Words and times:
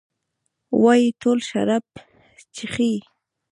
وايي 0.81 1.07
ټول 1.21 1.37
شراب 1.49 1.85
چښي. 2.55 2.93